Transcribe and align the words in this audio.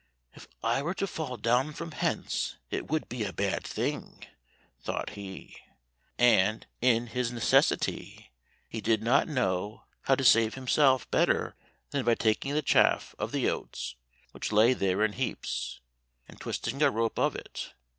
"If 0.33 0.47
I 0.63 0.81
were 0.81 0.95
to 0.95 1.05
fall 1.05 1.37
down 1.37 1.73
from 1.73 1.91
hence 1.91 2.57
it 2.71 2.89
would 2.89 3.07
be 3.07 3.23
a 3.23 3.31
bad 3.31 3.63
thing," 3.63 4.25
thought 4.79 5.11
he, 5.11 5.57
and 6.17 6.65
in 6.81 7.05
his 7.05 7.31
necessity 7.31 8.31
he 8.67 8.81
did 8.81 9.03
not 9.03 9.27
know 9.27 9.83
how 10.05 10.15
to 10.15 10.23
save 10.23 10.55
himself 10.55 11.07
better 11.11 11.53
than 11.91 12.03
by 12.03 12.15
taking 12.15 12.55
the 12.55 12.63
chaff 12.63 13.13
of 13.19 13.31
the 13.31 13.47
oats 13.47 13.93
which 14.31 14.51
lay 14.51 14.73
there 14.73 15.03
in 15.05 15.13
heaps, 15.13 15.81
and 16.27 16.41
twisting 16.41 16.81
a 16.81 16.89
rope 16.89 17.19
of 17.19 17.35
it. 17.35 17.75